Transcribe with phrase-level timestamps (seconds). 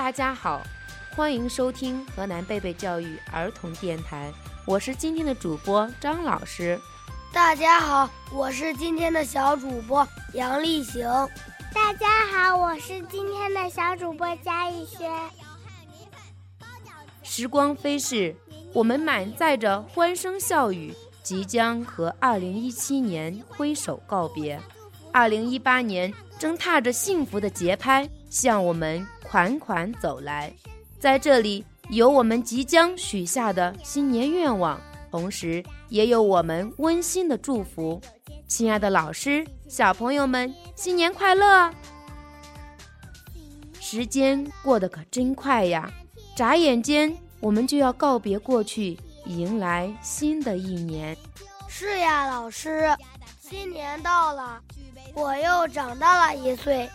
[0.00, 0.62] 大家好，
[1.14, 4.32] 欢迎收听河南贝贝教育儿童电台，
[4.64, 6.80] 我是今天的主播张老师。
[7.34, 11.06] 大家好，我是今天的小主播杨丽行。
[11.74, 15.12] 大家好，我是今天的小主播佳艺轩。
[17.22, 18.34] 时光飞逝，
[18.72, 24.58] 我们满载着欢声笑语，即将和2017年挥手告别。
[25.12, 30.50] 2018年正踏着幸福的节拍向我们款款走来。
[30.98, 34.80] 在这里，有我们即将许下的新年愿望，
[35.10, 38.00] 同时也有我们温馨的祝福。
[38.46, 41.70] 亲爱的老师、小朋友们，新年快乐！
[43.78, 45.90] 时间过得可真快呀，
[46.36, 51.16] 眨眼间我们就要告别过去，迎来新的一年。
[51.68, 52.88] 是呀，老师，
[53.40, 54.60] 新年到了，
[55.14, 56.88] 我又长大了一岁。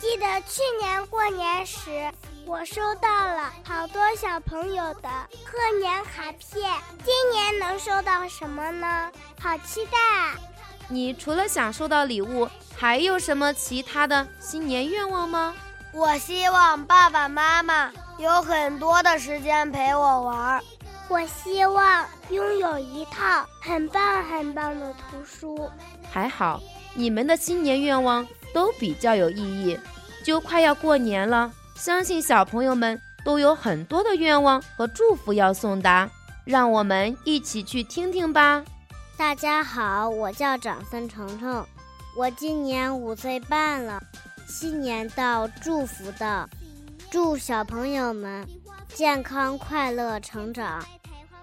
[0.00, 2.10] 记得去年过年时，
[2.46, 5.08] 我收到了好多小朋友的
[5.44, 6.72] 贺年卡片。
[7.04, 9.12] 今年能收到什么呢？
[9.38, 10.34] 好期待啊！
[10.88, 15.54] 你除了想收到礼物，还有什么其他的新年愿望吗？
[15.92, 20.64] 我希望爸爸妈妈有很多的时间陪我玩。
[21.08, 25.70] 我希望拥有一套很棒很棒的图书。
[26.10, 26.58] 还好，
[26.94, 29.78] 你们的新年愿望都比较有意义。
[30.24, 36.08] 就快要过年了，相信小朋友们都有很多的愿望和祝福要送达，
[36.44, 38.64] 让我们一起去听听吧。
[39.16, 41.64] 大家好，我叫长孙程程，
[42.16, 44.00] 我今年五岁半了。
[44.46, 46.48] 新年到，祝福到，
[47.10, 48.46] 祝小朋友们
[48.88, 50.84] 健康快乐成长。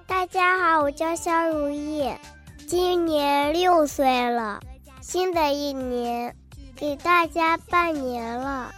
[0.05, 2.11] 大家好，我叫肖如意，
[2.67, 4.59] 今年六岁了。
[4.99, 6.35] 新的一年，
[6.77, 8.71] 给大家拜年了，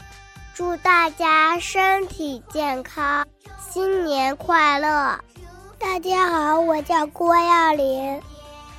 [0.55, 3.27] 祝大家身体健康，
[3.69, 5.19] 新年快乐。
[5.77, 8.21] 大家好，我叫郭耀林。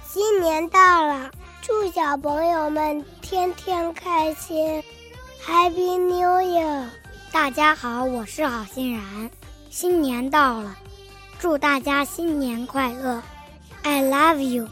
[0.08, 1.30] 新年到了，
[1.60, 4.82] 祝小朋友们天天开心
[5.44, 6.86] ，Happy New Year！
[7.30, 9.30] 大家好，我是郝欣然。
[9.68, 10.74] 新年到了，
[11.38, 13.22] 祝大家新年快乐
[13.82, 14.66] ，I love you！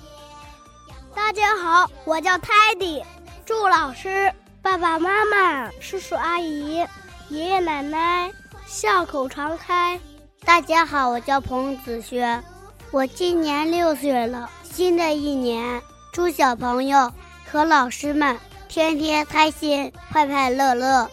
[1.15, 3.05] 大家好，我叫 Teddy，
[3.49, 6.87] 祝老师、爸爸妈妈、叔叔阿姨、
[7.31, 8.31] 爷爷奶奶
[8.67, 9.99] 笑口常开。
[10.45, 12.45] 大家好，我叫彭子轩，
[12.91, 14.51] 我今年六岁了。
[14.63, 15.81] 新的一年，
[16.13, 17.11] 祝小朋友
[17.51, 18.39] 和老师们
[18.69, 21.11] 天天开心、快快乐乐。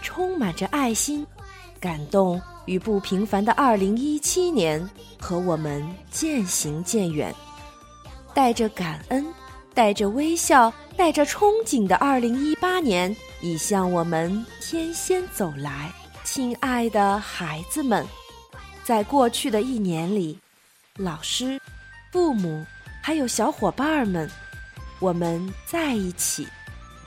[0.00, 1.26] 充满着爱心、
[1.78, 4.88] 感动与不平凡的二零一七年
[5.20, 7.34] 和我们渐行渐远，
[8.32, 9.26] 带着感恩、
[9.76, 15.92] 带着微笑、带着憧憬的二零一八年已向我们天先走来。
[16.24, 18.06] 亲爱的孩子们，
[18.82, 20.38] 在过去的一年里。
[20.96, 21.60] 老师、
[22.10, 22.64] 父母，
[23.02, 24.26] 还有小伙伴们，
[24.98, 26.48] 我们在一起，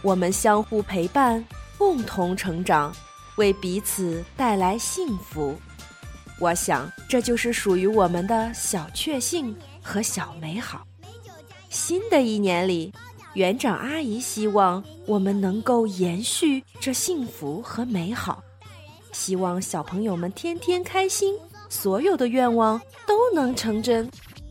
[0.03, 1.43] 我们相互陪伴，
[1.75, 2.95] 共同成长，
[3.37, 5.59] 为彼此带来幸福。
[6.39, 10.85] 我想，这就是属于我们的小确幸和小美好。
[11.69, 12.91] 新的一年里，
[13.35, 18.41] 园长阿姨希望我们能够延续这幸福和美好，
[19.11, 21.37] 希望小朋友们天天开心。
[21.69, 24.09] 所有的愿望都能成真。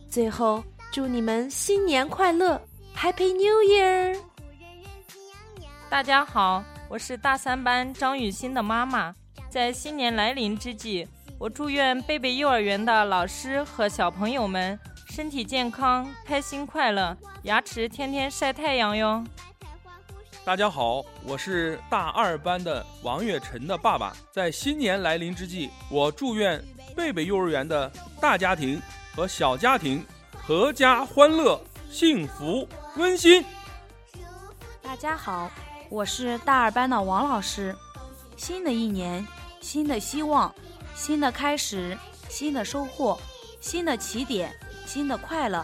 [0.08, 0.62] 最后，
[0.92, 2.60] 祝你们新年快乐
[2.96, 4.16] ，Happy New Year！
[5.90, 9.12] 大家好，我是大三班张雨欣的妈妈。
[9.50, 11.08] 在新年来临之际，
[11.40, 14.78] 我祝愿贝贝幼儿园的老师和小朋友们
[15.18, 19.24] 身体健康、开心快乐，牙齿天天晒太阳哟。
[20.44, 24.16] 大家好，我是大二班的王月晨的爸爸。
[24.32, 26.64] 在新年来临之际，我祝愿。
[26.94, 27.90] 贝贝幼儿园的
[28.20, 28.80] 大家庭
[29.12, 30.06] 和小家庭，
[30.46, 33.44] 阖家欢乐、幸福、温馨。
[34.80, 35.50] 大家好，
[35.90, 37.74] 我是大二班的王老师。
[38.36, 39.26] 新的一年，
[39.60, 40.54] 新的希望，
[40.94, 41.98] 新的开始，
[42.28, 43.18] 新的收获，
[43.60, 44.56] 新的起点，
[44.88, 45.62] 新的快乐。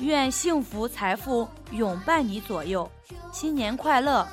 [0.00, 2.88] 愿幸福财富永伴你左右。
[3.32, 4.26] 新年快乐！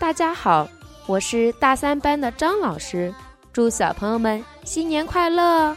[0.00, 0.68] 大家好，
[1.06, 3.14] 我是大三班的张老师。
[3.52, 5.76] 祝小朋友们新年快乐！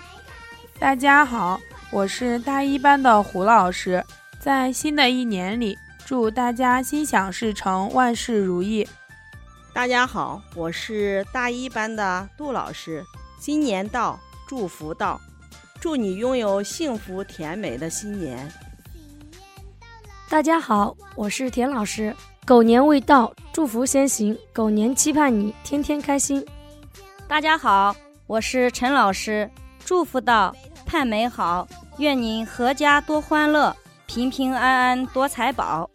[0.80, 1.62] 大家好，
[1.92, 4.04] 我是大一班的胡老师。
[4.40, 5.78] 在新的一年里，
[6.08, 8.90] 祝大家心想事成，万事如意。
[9.74, 13.06] 大家好，我是大一班的杜老师。
[13.40, 15.22] 新年到，祝福到，
[15.80, 18.52] 祝你拥有幸福甜美的新年。
[20.28, 22.14] 大家好，我是田老师。
[22.46, 24.38] 狗年未到，祝福先行。
[24.52, 26.46] 狗年期盼你天天开心。
[27.30, 27.96] 大家好，
[28.28, 29.50] 我是陈老师。
[29.86, 30.54] 祝福到
[30.86, 31.66] 盼美好，
[31.98, 33.74] 愿您阖家多欢乐，
[34.06, 35.90] 平平安安多财宝。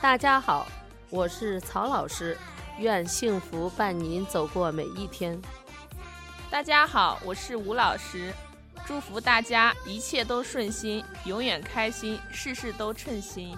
[0.00, 0.66] 大家好，
[1.10, 2.38] 我是曹老师。
[2.78, 5.38] 愿幸福伴您走过每一天。
[6.50, 8.32] 大家好，我是吴老师。
[8.86, 13.56] 祝福大家一切都顺心，永远开心，事事都称心。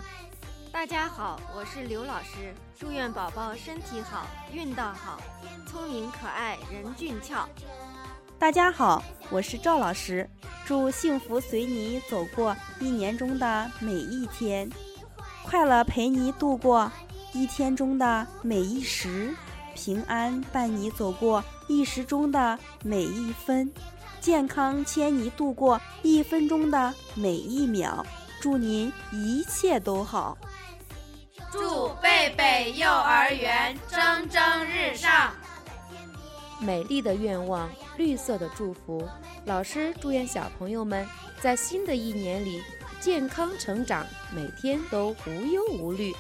[0.71, 2.55] 大家好，我是刘老师。
[2.79, 5.21] 祝愿宝宝身体好，运道好，
[5.67, 7.49] 聪明可爱，人俊俏。
[8.39, 10.31] 大家好，我是赵老师。
[10.65, 14.71] 祝幸福随你走过一年中的每一天，
[15.43, 16.91] 快乐陪你度过
[17.33, 19.35] 一天中的每一时，
[19.75, 23.73] 平安伴你走过一时中的每一分。
[24.27, 28.05] 健康牵你度过一分钟的每一秒，
[28.41, 30.37] 祝您一切都好。
[31.53, 35.33] 祝贝贝幼儿园蒸蒸日上。
[36.59, 39.09] 美丽的愿望，绿色的祝福。
[39.45, 41.07] 老师祝愿小朋友们
[41.41, 42.61] 在新的一年里
[42.99, 46.13] 健康成长，每天都无忧无虑。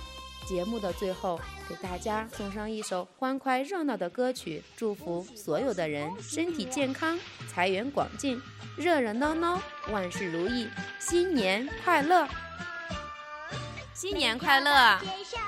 [0.46, 7.18] 节目的最后，给大家送上一首欢快热闹的歌曲，祝福所有的人身体健康，
[7.52, 8.40] 财源广进，
[8.76, 9.60] 热热闹闹，
[9.90, 10.68] 万事如意，
[11.00, 12.28] 新年快乐！
[13.92, 15.00] 新年快乐！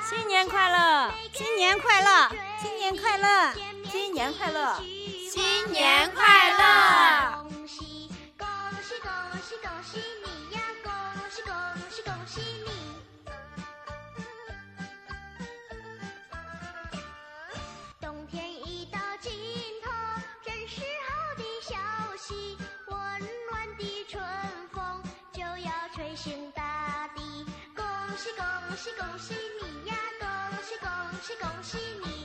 [0.08, 1.12] 新年快乐！
[1.32, 2.30] 新年快乐！
[2.60, 3.54] 新年快乐！
[3.90, 4.80] 新年快乐！
[5.30, 7.44] 新年快乐！
[7.48, 8.10] 恭喜
[28.98, 29.96] 恭喜你呀！
[30.20, 30.88] 恭喜恭
[31.22, 32.17] 喜恭喜你！